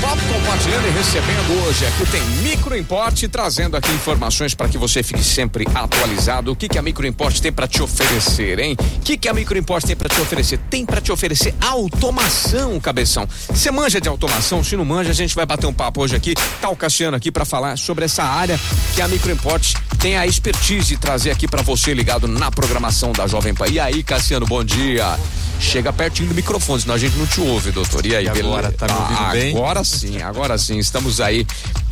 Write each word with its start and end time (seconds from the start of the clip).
Papo 0.00 0.22
compartilhando 0.32 0.86
e 0.86 0.90
recebendo 0.90 1.64
hoje. 1.64 1.84
Aqui 1.84 2.06
tem 2.06 2.22
Microimporte 2.42 3.26
trazendo 3.26 3.76
aqui 3.76 3.90
informações 3.90 4.54
para 4.54 4.68
que 4.68 4.78
você 4.78 5.02
fique 5.02 5.24
sempre 5.24 5.66
atualizado. 5.74 6.52
O 6.52 6.56
que 6.56 6.68
que 6.68 6.78
a 6.78 6.82
Microimporte 6.82 7.42
tem 7.42 7.50
para 7.50 7.66
te 7.66 7.82
oferecer, 7.82 8.60
hein? 8.60 8.76
O 8.78 9.00
que 9.00 9.18
que 9.18 9.28
a 9.28 9.34
Microimporte 9.34 9.88
tem 9.88 9.96
para 9.96 10.08
te 10.08 10.20
oferecer? 10.20 10.58
Tem 10.70 10.86
para 10.86 11.00
te 11.00 11.10
oferecer 11.10 11.52
automação, 11.60 12.78
cabeção. 12.78 13.28
Você 13.48 13.72
manja 13.72 14.00
de 14.00 14.08
automação? 14.08 14.62
Se 14.62 14.76
não 14.76 14.84
manja, 14.84 15.10
a 15.10 15.14
gente 15.14 15.34
vai 15.34 15.44
bater 15.44 15.66
um 15.66 15.74
papo 15.74 16.00
hoje 16.00 16.14
aqui. 16.14 16.34
Tá 16.60 16.68
o 16.68 16.76
Cassiano 16.76 17.16
aqui 17.16 17.32
para 17.32 17.44
falar 17.44 17.76
sobre 17.76 18.04
essa 18.04 18.22
área 18.22 18.58
que 18.94 19.02
a 19.02 19.08
Microimporte 19.08 19.74
tem 19.98 20.16
a 20.16 20.28
expertise 20.28 20.86
de 20.90 20.96
trazer 20.96 21.32
aqui 21.32 21.48
para 21.48 21.62
você 21.62 21.92
ligado 21.92 22.28
na 22.28 22.52
programação 22.52 23.10
da 23.10 23.26
Jovem 23.26 23.52
Pan. 23.52 23.66
E 23.66 23.80
aí, 23.80 24.04
Cassiano, 24.04 24.46
bom 24.46 24.62
dia. 24.62 25.18
Chega 25.60 25.92
pertinho 25.92 26.28
do 26.28 26.34
microfone, 26.34 26.80
senão 26.80 26.94
a 26.94 26.98
gente 26.98 27.16
não 27.16 27.26
te 27.26 27.40
ouve, 27.40 27.70
doutor. 27.70 28.06
E 28.06 28.14
aí, 28.14 28.24
e 28.24 28.28
agora, 28.28 28.72
tá 28.72 28.86
me 28.86 28.92
ouvindo 28.92 29.20
ah, 29.20 29.30
bem? 29.32 29.56
Agora 29.56 29.84
sim, 29.84 30.22
agora 30.22 30.58
sim, 30.58 30.78
estamos 30.78 31.20
aí 31.20 31.46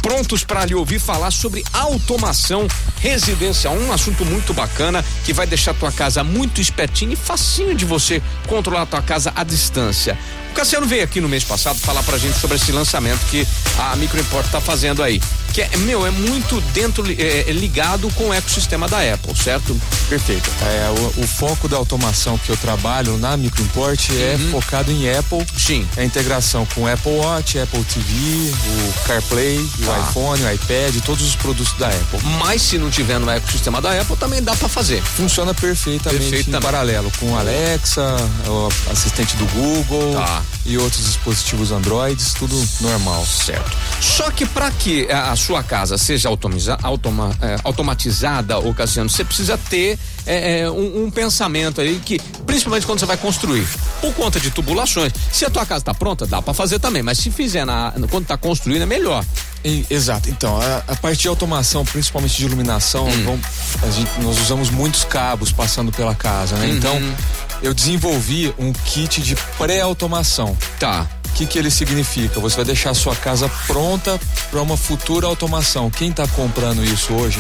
prontos 0.07 0.45
para 0.45 0.65
lhe 0.65 0.73
ouvir 0.73 1.01
falar 1.01 1.33
sobre 1.33 1.65
automação 1.73 2.69
residencial, 3.01 3.75
um 3.75 3.93
assunto 3.93 4.25
muito 4.25 4.55
bacana 4.55 5.05
que 5.25 5.33
vai 5.33 5.49
deixar 5.49 5.75
tua 5.75 5.91
casa 5.91 6.23
muito 6.23 6.61
espertinha 6.61 7.15
e 7.15 7.17
facinho 7.17 7.75
de 7.75 7.85
você 7.85 8.23
controlar 8.47 8.83
a 8.83 8.87
tua 8.87 9.03
casa 9.03 9.33
à 9.35 9.43
distância. 9.43 10.17
O 10.53 10.55
Cassiano 10.55 10.87
veio 10.87 11.03
aqui 11.03 11.21
no 11.21 11.29
mês 11.29 11.43
passado 11.43 11.77
falar 11.81 12.05
pra 12.05 12.19
gente 12.19 12.39
sobre 12.39 12.57
esse 12.57 12.71
lançamento 12.71 13.19
que 13.27 13.45
a 13.79 13.97
Microimport 13.97 14.49
tá 14.49 14.61
fazendo 14.61 15.03
aí. 15.03 15.21
Que 15.57 15.63
é, 15.63 15.71
meu, 15.79 16.07
é 16.07 16.11
muito 16.11 16.61
dentro, 16.75 17.03
é, 17.11 17.49
é 17.49 17.51
ligado 17.51 18.11
com 18.11 18.25
o 18.29 18.35
ecossistema 18.35 18.87
da 18.87 18.99
Apple, 19.15 19.35
certo? 19.35 19.75
Perfeito. 20.07 20.51
É, 20.61 20.91
o, 21.17 21.23
o 21.23 21.27
foco 21.27 21.67
da 21.67 21.79
automação 21.79 22.37
que 22.37 22.51
eu 22.51 22.57
trabalho 22.59 23.17
na 23.17 23.39
Microimport 23.39 24.11
é 24.11 24.37
focado 24.51 24.93
em 24.93 25.09
Apple. 25.11 25.47
Sim. 25.57 25.89
É 25.97 26.03
a 26.03 26.05
integração 26.05 26.67
com 26.75 26.87
Apple 26.87 27.11
Watch, 27.11 27.59
Apple 27.59 27.83
TV, 27.85 28.53
o 28.53 29.07
CarPlay, 29.07 29.59
o 29.59 29.87
Tá. 29.87 29.99
iPhone, 30.11 30.43
o 30.45 30.53
iPad, 30.53 30.95
todos 31.07 31.27
os 31.27 31.35
produtos 31.37 31.73
da 31.79 31.89
Apple. 31.89 32.21
Mas 32.39 32.61
se 32.61 32.77
não 32.77 32.91
tiver 32.91 33.19
no 33.19 33.31
ecossistema 33.31 33.81
da 33.81 33.99
Apple, 33.99 34.17
também 34.19 34.43
dá 34.43 34.55
pra 34.55 34.69
fazer. 34.69 35.01
Funciona 35.03 35.55
perfeitamente 35.55 36.19
Perfeitamente. 36.19 36.51
em 36.59 36.61
paralelo 36.61 37.11
com 37.19 37.33
o 37.33 37.39
Alexa, 37.39 38.03
o 38.47 38.69
assistente 38.93 39.35
do 39.37 39.47
Google 39.47 40.17
Tá. 40.17 40.43
e 40.67 40.77
outros 40.77 41.03
dispositivos 41.07 41.71
Androids, 41.73 42.35
tudo 42.35 42.63
normal. 42.83 43.25
Certo. 43.25 43.75
Só 44.03 44.31
que 44.31 44.45
para 44.45 44.71
que 44.71 45.11
a, 45.11 45.31
a 45.33 45.37
sua 45.47 45.63
casa 45.63 45.97
seja 45.97 46.29
automiza, 46.29 46.77
automa, 46.83 47.31
é, 47.41 47.57
automatizada, 47.63 48.57
Cassiano, 48.77 49.09
você 49.09 49.25
precisa 49.25 49.57
ter 49.57 49.99
é, 50.27 50.61
é, 50.61 50.71
um, 50.71 51.05
um 51.05 51.11
pensamento 51.11 51.81
aí 51.81 52.01
que, 52.05 52.19
principalmente 52.45 52.85
quando 52.85 52.99
você 52.99 53.07
vai 53.07 53.17
construir, 53.17 53.67
por 54.01 54.13
conta 54.15 54.39
de 54.41 54.51
tubulações. 54.51 55.13
Se 55.33 55.45
a 55.45 55.51
tua 55.51 55.65
casa 55.65 55.83
está 55.83 55.95
pronta, 55.95 56.27
dá 56.27 56.43
para 56.43 56.53
fazer 56.53 56.79
também, 56.79 57.03
mas 57.03 57.19
se 57.19 57.31
fizer 57.31 57.65
na, 57.65 57.93
quando 58.11 58.25
está 58.25 58.37
construindo 58.37 58.83
é 58.83 58.87
melhor. 58.87 59.25
E- 59.65 59.87
exato. 59.89 60.29
Então, 60.29 60.61
a, 60.61 60.83
a 60.93 60.97
parte 60.97 61.23
de 61.23 61.29
automação, 61.29 61.85
principalmente 61.85 62.37
de 62.37 62.45
iluminação, 62.45 63.07
Hum. 63.09 63.39
a 63.83 63.91
gente- 63.91 64.11
nós 64.21 64.39
usamos 64.41 64.69
muitos 64.71 65.05
cabos 65.05 65.53
passando 65.53 65.91
pela 65.93 66.15
casa, 66.15 66.57
né? 66.57 66.69
Então, 66.71 66.95
Uhum. 66.97 67.15
eu 67.63 67.73
desenvolvi 67.73 68.53
um 68.59 68.73
kit 68.73 69.23
de 69.23 69.37
pré-automação. 69.59 70.57
Tá. 70.79 71.07
O 71.37 71.39
que, 71.39 71.45
que 71.45 71.59
ele 71.59 71.71
significa? 71.71 72.41
Você 72.41 72.57
vai 72.57 72.65
deixar 72.65 72.89
a 72.91 72.95
sua 72.95 73.15
casa 73.15 73.47
pronta 73.67 74.19
para 74.51 74.63
uma 74.63 74.75
futura 74.75 75.27
automação. 75.27 75.91
Quem 75.91 76.09
está 76.09 76.27
comprando 76.29 76.83
isso 76.83 77.13
hoje 77.13 77.39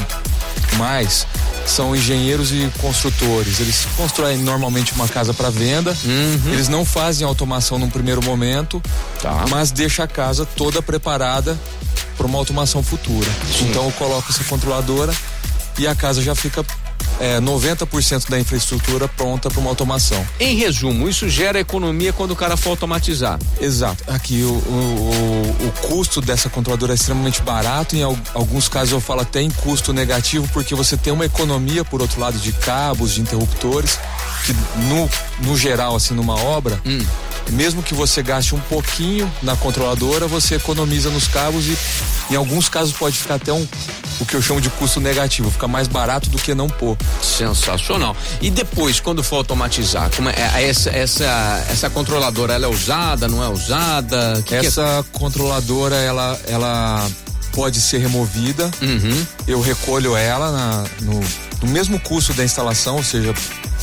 mais 0.76 1.26
são 1.64 1.96
engenheiros 1.96 2.52
e 2.52 2.70
construtores. 2.78 3.58
Eles 3.58 3.86
constroem 3.96 4.36
normalmente 4.36 4.92
uma 4.92 5.08
casa 5.08 5.32
para 5.32 5.48
venda. 5.48 5.96
Eles 6.52 6.68
não 6.68 6.84
fazem 6.84 7.26
automação 7.26 7.78
num 7.78 7.88
primeiro 7.88 8.22
momento, 8.22 8.82
Tá. 9.22 9.46
mas 9.48 9.70
deixa 9.70 10.02
a 10.04 10.06
casa 10.06 10.44
toda 10.44 10.82
preparada 10.82 11.58
para 12.18 12.26
uma 12.26 12.36
automação 12.36 12.82
futura. 12.82 13.30
Então 13.62 13.86
eu 13.86 13.92
coloco 13.92 14.30
essa 14.30 14.44
controladora 14.44 15.14
e 15.78 15.86
a 15.86 15.94
casa 15.94 16.20
já 16.20 16.34
fica 16.34 16.62
é, 17.20 17.40
90% 17.40 18.28
da 18.28 18.38
infraestrutura 18.38 19.08
pronta 19.08 19.48
para 19.50 19.60
uma 19.60 19.70
automação. 19.70 20.26
Em 20.38 20.56
resumo, 20.56 21.08
isso 21.08 21.28
gera 21.28 21.58
economia 21.60 22.12
quando 22.12 22.32
o 22.32 22.36
cara 22.36 22.56
for 22.56 22.70
automatizar. 22.70 23.38
Exato. 23.60 24.04
Aqui 24.08 24.42
o, 24.42 24.48
o, 24.50 25.56
o, 25.62 25.66
o 25.68 25.72
custo 25.88 26.20
dessa 26.20 26.48
controladora 26.48 26.92
é 26.92 26.96
extremamente 26.96 27.42
barato. 27.42 27.96
Em 27.96 28.02
al- 28.02 28.18
alguns 28.34 28.68
casos 28.68 28.92
eu 28.92 29.00
falo 29.00 29.20
até 29.20 29.40
em 29.40 29.50
custo 29.50 29.92
negativo, 29.92 30.48
porque 30.52 30.74
você 30.74 30.96
tem 30.96 31.12
uma 31.12 31.24
economia, 31.26 31.84
por 31.84 32.00
outro 32.02 32.20
lado, 32.20 32.38
de 32.38 32.52
cabos, 32.52 33.12
de 33.14 33.20
interruptores, 33.20 33.98
que 34.44 34.52
no, 34.88 35.08
no 35.48 35.56
geral, 35.56 35.96
assim, 35.96 36.14
numa 36.14 36.34
obra, 36.40 36.80
mesmo 37.52 37.82
que 37.82 37.94
você 37.94 38.22
gaste 38.22 38.54
um 38.54 38.60
pouquinho 38.60 39.30
na 39.42 39.56
controladora, 39.56 40.26
você 40.26 40.56
economiza 40.56 41.10
nos 41.10 41.28
cabos 41.28 41.66
e 41.66 41.76
em 42.30 42.36
alguns 42.36 42.68
casos 42.68 42.92
pode 42.92 43.16
ficar 43.16 43.34
até 43.36 43.52
um 43.52 43.66
o 44.18 44.24
que 44.24 44.34
eu 44.34 44.40
chamo 44.40 44.62
de 44.62 44.70
custo 44.70 44.98
negativo, 44.98 45.50
fica 45.50 45.68
mais 45.68 45.86
barato 45.86 46.30
do 46.30 46.38
que 46.38 46.54
não 46.54 46.68
pôr. 46.68 46.96
Sensacional. 47.22 48.16
E 48.40 48.50
depois, 48.50 48.98
quando 48.98 49.22
for 49.22 49.36
automatizar, 49.36 50.10
como 50.16 50.30
é, 50.30 50.34
é- 50.54 50.68
essa, 50.70 50.88
essa, 50.88 51.66
essa 51.70 51.90
controladora, 51.90 52.54
ela 52.54 52.64
é 52.66 52.70
usada, 52.70 53.28
não 53.28 53.44
é 53.44 53.48
usada? 53.50 54.36
Que 54.36 54.42
que 54.42 54.54
é- 54.54 54.66
Essa 54.66 55.04
controladora, 55.12 55.96
ela, 55.96 56.38
ela 56.48 57.06
pode 57.52 57.78
ser 57.78 57.98
removida. 57.98 58.70
Uhum. 58.80 59.26
Eu 59.46 59.60
recolho 59.60 60.16
ela 60.16 60.50
na- 60.50 60.84
no, 61.02 61.20
no 61.62 61.68
mesmo 61.68 61.98
custo 62.00 62.32
da 62.34 62.44
instalação, 62.44 62.96
ou 62.96 63.02
seja, 63.04 63.32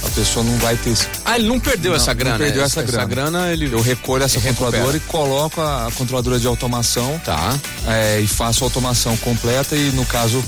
a 0.03 0.09
pessoa 0.11 0.43
não 0.45 0.57
vai 0.57 0.75
ter. 0.75 0.91
esse- 0.91 1.07
Ah, 1.25 1.37
ele 1.37 1.47
não 1.47 1.59
perdeu 1.59 1.91
Não, 1.91 1.97
essa 1.97 2.11
não 2.11 2.17
grana. 2.19 2.37
perdeu 2.37 2.63
essa 2.63 2.81
grana. 2.83 3.05
grana, 3.05 3.51
ele. 3.51 3.71
Eu 3.73 3.81
recolho 3.81 4.23
essa 4.23 4.37
Ele 4.37 4.47
controladora 4.49 4.91
recupera. 4.91 4.97
e 5.05 5.11
coloco 5.11 5.61
a, 5.61 5.87
a 5.87 5.91
controladora 5.91 6.39
de 6.39 6.47
automação 6.47 7.19
Tá. 7.23 7.57
é, 7.87 8.19
e 8.19 8.27
faço 8.27 8.63
a 8.63 8.67
automação 8.67 9.15
completa 9.17 9.75
e 9.75 9.91
no 9.91 10.05
caso 10.05 10.43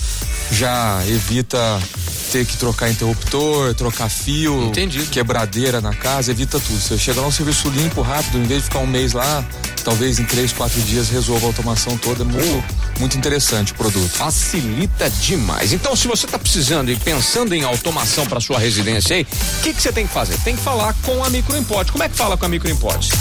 já 0.51 1.01
evita 1.07 1.57
ter 2.35 2.45
que 2.45 2.57
trocar 2.57 2.89
interruptor, 2.89 3.73
trocar 3.75 4.09
fio, 4.09 4.65
Entendido. 4.65 5.05
quebradeira 5.05 5.79
na 5.79 5.93
casa, 5.95 6.31
evita 6.31 6.59
tudo. 6.59 6.77
Você 6.77 6.97
chega 6.97 7.21
lá 7.21 7.27
um 7.27 7.31
serviço 7.31 7.69
limpo, 7.69 8.01
rápido, 8.01 8.37
em 8.39 8.43
vez 8.43 8.63
de 8.63 8.65
ficar 8.65 8.79
um 8.79 8.87
mês 8.87 9.13
lá, 9.13 9.41
talvez 9.85 10.19
em 10.19 10.25
três, 10.25 10.51
quatro 10.51 10.81
dias 10.81 11.07
resolva 11.09 11.45
a 11.45 11.47
automação 11.47 11.97
toda. 11.97 12.23
É 12.23 12.25
muito, 12.25 12.63
muito 12.99 13.17
interessante 13.17 13.71
o 13.71 13.75
produto. 13.75 14.09
Facilita 14.09 15.09
demais. 15.09 15.71
Então, 15.71 15.95
se 15.95 16.09
você 16.09 16.25
está 16.25 16.37
precisando 16.37 16.91
e 16.91 16.97
pensando 16.97 17.55
em 17.55 17.63
automação 17.63 18.25
para 18.25 18.41
sua 18.41 18.59
residência 18.59 19.15
aí, 19.15 19.25
o 19.59 19.61
que 19.63 19.73
que 19.73 19.81
você 19.81 19.93
tem 19.93 20.05
que 20.05 20.13
fazer? 20.13 20.37
Tem 20.39 20.57
que 20.57 20.61
falar 20.61 20.93
com 21.03 21.23
a 21.23 21.29
Microimport. 21.29 21.89
Como 21.89 22.03
é 22.03 22.09
que 22.09 22.17
fala 22.17 22.35
com 22.35 22.45
a 22.45 22.49
Microimport? 22.49 23.13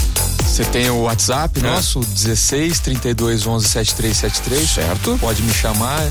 Você 0.45 0.65
tem 0.65 0.89
o 0.89 1.03
WhatsApp 1.03 1.57
É. 1.59 1.63
nosso, 1.63 2.01
16 2.01 2.79
32 2.81 3.47
11 3.47 3.65
7373. 3.69 4.69
Certo. 4.69 5.17
Pode 5.21 5.41
me 5.41 5.53
chamar. 5.53 6.01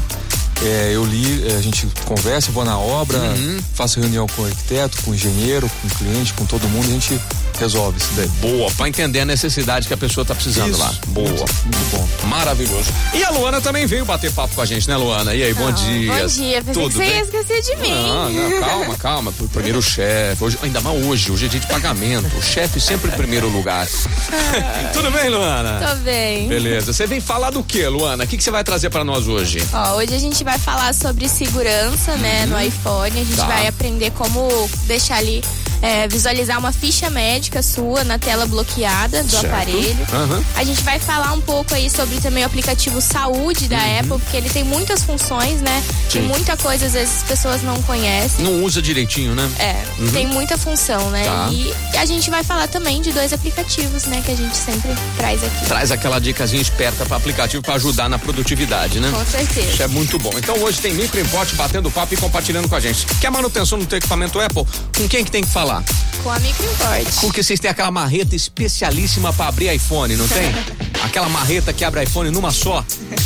É, 0.65 0.93
eu 0.95 1.05
li, 1.05 1.47
é, 1.51 1.57
a 1.57 1.61
gente 1.61 1.87
conversa, 2.07 2.51
vou 2.51 2.65
na 2.65 2.79
obra, 2.79 3.19
Uhum. 3.19 3.61
faço 3.75 4.01
reunião 4.01 4.27
com 4.27 4.43
o 4.43 4.47
arquiteto, 4.47 4.97
com 5.03 5.11
o 5.11 5.15
engenheiro, 5.15 5.71
com 5.83 5.89
o 5.89 5.91
cliente, 5.91 6.33
com 6.35 6.47
todo 6.47 6.67
mundo, 6.69 6.87
a 6.87 6.91
gente 6.93 7.21
resolve 7.59 7.99
isso 7.99 8.11
daí. 8.15 8.27
Boa, 8.41 8.71
para 8.73 8.89
entender 8.89 9.21
a 9.21 9.25
necessidade 9.25 9.87
que 9.89 9.95
a 9.95 9.97
pessoa 9.97 10.23
está 10.23 10.35
precisando 10.35 10.71
Isso. 10.71 10.81
lá. 10.81 10.93
Boa. 11.09 11.29
Muito, 11.29 11.47
bom. 11.91 12.09
Maravilhoso. 12.29 12.91
E 13.15 13.23
a 13.25 13.31
Luana 13.31 13.61
também 13.61 13.87
veio 13.87 14.05
bater 14.05 14.31
papo 14.33 14.55
com 14.55 14.61
a 14.63 14.67
gente, 14.67 14.89
né, 14.89 14.97
Luana? 14.97 15.35
E 15.35 15.43
aí, 15.43 15.55
bom 15.55 15.71
dia. 15.73 16.13
Bom 16.13 16.27
dia. 16.27 16.63
Pensei 16.63 16.83
Tudo 16.83 16.89
que 16.91 16.93
você 16.97 16.99
bem? 16.99 17.17
ia 17.17 17.23
esquecer 17.23 17.63
de 17.63 17.77
mim. 17.77 17.91
Não, 17.91 18.31
não, 18.31 18.61
calma, 18.61 18.97
calma. 18.97 19.33
Pr- 19.33 19.45
Primeiro 19.53 19.79
o 19.79 19.83
chefe. 19.83 20.43
Hoje, 20.45 20.59
ainda 20.63 20.81
mais 20.81 21.05
hoje. 21.07 21.31
Hoje 21.33 21.47
é 21.47 21.49
dia 21.49 21.61
de 21.61 21.67
pagamento. 21.67 22.27
O 22.37 22.43
chefe 22.43 22.81
sempre 22.81 23.11
em 23.11 23.15
primeiro 23.15 23.49
lugar. 23.49 23.87
Tudo 24.93 25.11
bem, 25.11 25.29
Luana? 25.29 25.81
Tô 25.89 25.95
bem. 25.97 26.49
Beleza. 26.49 26.93
Você 26.93 27.07
vem 27.07 27.21
falar 27.21 27.51
do 27.51 27.63
que, 27.63 27.87
Luana? 27.87 28.25
O 28.25 28.27
que, 28.27 28.37
que 28.37 28.45
você 28.45 28.51
vai 28.51 28.65
trazer 28.65 28.91
pra 28.91 29.05
nós 29.05 29.27
hoje? 29.27 29.63
Ó, 29.73 29.97
hoje 29.97 30.15
a 30.15 30.19
gente 30.19 30.43
vai 30.45 30.59
falar 30.59 30.93
sobre 30.95 31.29
segurança, 31.29 32.17
né, 32.17 32.47
no 32.47 32.61
iPhone. 32.61 33.21
A 33.21 33.25
gente 33.25 33.37
Tá. 33.37 33.47
vai 33.47 33.67
aprender 33.67 34.11
como 34.13 34.49
deixar 34.87 35.17
ali, 35.17 35.43
é, 35.85 36.09
visualizar 36.09 36.59
uma 36.59 36.73
ficha 36.73 37.11
médica 37.11 37.63
sua 37.63 38.05
na 38.05 38.19
tela 38.19 38.47
bloqueada 38.47 39.23
do 39.23 39.31
Certo. 39.31 39.45
aparelho. 39.45 40.07
Aham. 40.11 40.43
A 40.57 40.65
gente 40.65 40.83
vai 40.83 40.99
falar 40.99 41.33
um 41.35 41.43
pouco 41.43 41.75
aí 41.75 41.91
sobre 41.91 42.19
também 42.23 42.43
o 42.43 42.47
aplicativo 42.47 43.03
Saúde 43.03 43.69
da 43.69 43.77
Apple, 43.77 44.19
porque 44.19 44.35
ele 44.39 44.49
tem 44.49 44.65
muitas 44.65 45.03
funções, 45.03 45.61
né? 45.61 45.85
Sim. 46.09 46.23
muita 46.23 46.57
coisa, 46.57 46.87
às 46.87 46.93
vezes 46.93 47.17
as 47.17 47.23
pessoas 47.25 47.63
não 47.63 47.83
conhecem. 47.83 48.43
Não 48.45 48.65
usa 48.65 48.81
direitinho, 48.81 49.35
né? 49.35 49.51
É, 49.59 49.75
tem 50.13 50.27
muita 50.27 50.57
função, 50.57 51.11
né? 51.11 51.25
Tá. 51.25 51.51
E 51.53 51.75
a 51.99 52.07
gente 52.07 52.31
vai 52.31 52.43
falar 52.43 52.67
também 52.67 53.03
de 53.03 53.13
dois 53.13 53.33
aplicativos, 53.33 54.05
né, 54.05 54.23
que 54.25 54.31
a 54.31 54.37
gente 54.37 54.57
sempre 54.57 54.91
traz 55.19 55.43
aqui. 55.45 55.67
Traz 55.67 55.91
aquela 55.91 56.19
dicasinha 56.19 56.63
esperta 56.63 57.05
para 57.05 57.17
aplicativo 57.17 57.63
para 57.63 57.75
ajudar 57.75 58.09
na 58.09 58.19
produtividade, 58.19 59.01
né? 59.01 59.11
Com 59.11 59.25
certeza. 59.27 59.69
Isso 59.69 59.83
é 59.83 59.89
muito 59.89 60.19
bom. 60.19 60.31
Então 60.37 60.57
hoje 60.63 60.81
tem 60.81 60.95
Microimport 60.95 61.53
batendo 61.57 61.91
papo 61.91 62.15
e 62.15 62.17
compartilhando 62.17 62.69
com 62.69 62.75
a 62.77 62.81
gente. 62.81 63.05
Quer 63.21 63.31
manutenção 63.31 63.77
no 63.77 63.85
teu 63.85 63.99
equipamento 63.99 64.41
Apple? 64.41 64.65
Com 64.97 65.09
quem 65.09 65.25
que 65.25 65.31
tem 65.31 65.43
que 65.43 65.51
falar? 65.51 65.74
Com 66.23 66.31
a 66.31 66.39
Microimport. 66.41 67.21
Porque 67.21 67.43
vocês 67.43 67.59
têm 67.61 67.71
aquela 67.71 67.91
marreta 67.91 68.35
especialíssima 68.37 69.33
para 69.33 69.49
abrir 69.49 69.75
iPhone, 69.75 70.15
não 70.17 70.27
tem? 70.29 70.55
Aquela 71.05 71.29
marreta 71.29 71.73
que 71.73 71.85
abre 71.85 72.03
iPhone 72.03 72.31
numa 72.31 72.51
só? 72.51 72.83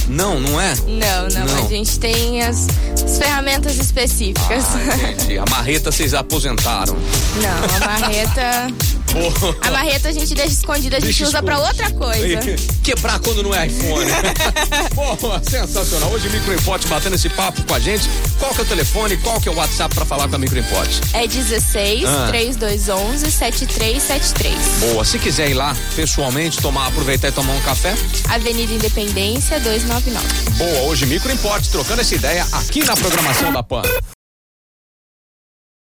Não, 0.09 0.41
não 0.41 0.61
é? 0.61 0.75
Não, 0.87 1.29
não, 1.29 1.45
Não. 1.55 1.65
a 1.67 1.69
gente 1.69 1.99
tem 2.01 2.43
as, 2.43 2.67
as 3.05 3.19
ferramentas 3.19 3.77
específicas. 3.79 4.65
Ah, 4.75 5.11
entendi. 5.13 5.39
A 5.39 5.45
marreta 5.49 5.93
vocês 5.93 6.13
aposentaram. 6.13 6.97
não, 7.41 7.77
a 7.77 8.01
marreta. 8.01 8.67
A 9.63 9.71
marreta 9.71 10.09
a 10.09 10.13
gente 10.13 10.35
deixa 10.35 10.53
escondida, 10.53 10.97
a 10.97 11.01
gente 11.01 11.07
Deixa 11.09 11.25
usa 11.25 11.43
pra 11.43 11.55
escondido. 11.55 11.85
outra 11.85 11.91
coisa. 11.93 12.41
Quebrar 12.83 13.19
quando 13.21 13.43
não 13.43 13.55
é 13.55 13.67
iPhone. 13.67 14.05
Boa, 14.95 15.43
sensacional. 15.43 16.11
Hoje 16.11 16.29
Micro 16.29 16.55
batendo 16.89 17.15
esse 17.15 17.29
papo 17.31 17.63
com 17.63 17.75
a 17.75 17.79
gente. 17.81 18.09
Qual 18.39 18.53
que 18.55 18.61
é 18.61 18.65
o 18.65 18.67
telefone? 18.67 19.17
Qual 19.19 19.41
que 19.41 19.49
é 19.49 19.53
o 19.53 19.55
WhatsApp 19.55 19.95
pra 19.95 20.05
falar 20.05 20.29
com 20.29 20.37
a 20.37 20.39
Micro? 20.39 20.59
É 21.13 21.27
16 21.27 22.05
Ah. 22.05 22.27
3211 22.29 23.31
7373. 23.31 24.55
Boa, 24.81 25.05
se 25.05 25.19
quiser 25.19 25.51
ir 25.51 25.55
lá 25.55 25.77
pessoalmente, 25.95 26.59
tomar, 26.59 26.89
aproveitar 26.89 27.29
e 27.29 27.33
tomar 27.33 27.53
um 27.53 27.61
café. 27.61 27.95
Avenida 28.29 28.73
Independência 28.73 29.61
299. 29.61 30.27
Boa, 30.59 30.81
hoje 30.89 31.07
Micro 31.07 31.31
trocando 31.71 32.01
essa 32.01 32.15
ideia 32.15 32.47
aqui 32.53 32.85
na 32.85 32.97
programação 32.97 33.53
da 33.53 33.63
PAN. 33.63 33.83